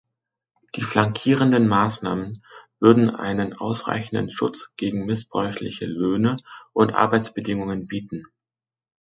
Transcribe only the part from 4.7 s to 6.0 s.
gegen missbräuchliche